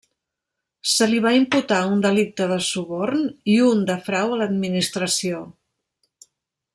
[0.91, 3.21] Se li va imputar un delicte de suborn
[3.57, 5.47] i un de frau a l'Administració.